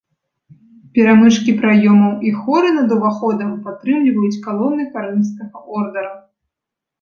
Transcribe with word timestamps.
Перамычкі 0.93 1.51
праёмаў 1.59 2.13
і 2.29 2.31
хоры 2.39 2.69
над 2.77 2.89
уваходам 2.97 3.51
падтрымліваюць 3.67 4.41
калоны 4.49 4.83
карынфскага 4.97 5.57
ордара. 5.83 6.11